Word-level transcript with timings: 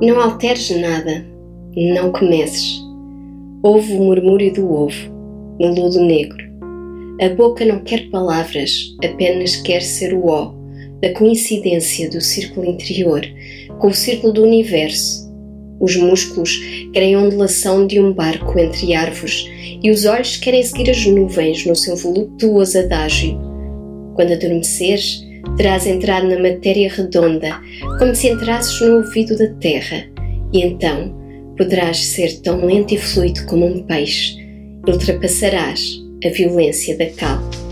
Não 0.00 0.20
alteres 0.20 0.68
nada, 0.78 1.26
não 1.74 2.12
comeces. 2.12 2.82
Ouve 3.62 3.94
o 3.94 4.02
murmúrio 4.02 4.52
do 4.52 4.70
ovo, 4.70 5.10
no 5.58 5.74
ludo 5.74 6.00
negro. 6.00 6.44
A 7.18 7.30
boca 7.30 7.64
não 7.64 7.80
quer 7.80 8.10
palavras, 8.10 8.94
apenas 9.02 9.56
quer 9.56 9.80
ser 9.80 10.12
o 10.12 10.26
ó 10.26 10.52
da 11.00 11.12
coincidência 11.14 12.10
do 12.10 12.20
círculo 12.20 12.66
interior 12.66 13.22
com 13.78 13.88
o 13.88 13.94
círculo 13.94 14.34
do 14.34 14.42
universo. 14.42 15.26
Os 15.80 15.96
músculos 15.96 16.58
querem 16.92 17.14
a 17.14 17.20
ondulação 17.20 17.86
de 17.86 17.98
um 17.98 18.12
barco 18.12 18.58
entre 18.58 18.94
árvores 18.94 19.46
e 19.82 19.90
os 19.90 20.04
olhos 20.04 20.36
querem 20.36 20.62
seguir 20.62 20.90
as 20.90 21.06
nuvens 21.06 21.64
no 21.64 21.74
seu 21.74 21.96
voluptuoso 21.96 22.78
adágio. 22.78 23.38
Quando 24.14 24.32
adormeceres, 24.32 25.25
terás 25.56 25.86
entrado 25.86 26.28
na 26.28 26.38
matéria 26.38 26.90
redonda, 26.90 27.60
como 27.98 28.14
se 28.14 28.28
entrasses 28.28 28.80
no 28.80 28.96
ouvido 28.96 29.36
da 29.36 29.48
terra, 29.60 30.04
e 30.52 30.62
então 30.62 31.14
poderás 31.56 31.98
ser 31.98 32.40
tão 32.42 32.64
lento 32.64 32.94
e 32.94 32.98
fluido 32.98 33.44
como 33.46 33.66
um 33.66 33.82
peixe, 33.82 34.36
ultrapassarás 34.86 36.02
a 36.24 36.28
violência 36.28 36.96
da 36.96 37.06
cal. 37.06 37.65